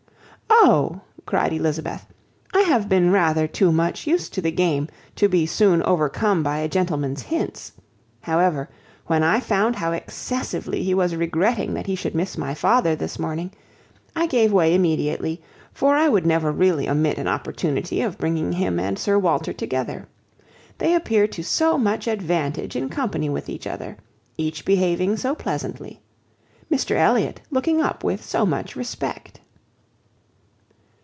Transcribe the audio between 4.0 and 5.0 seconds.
used to the game